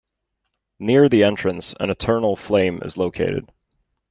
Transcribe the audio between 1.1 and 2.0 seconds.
entrance an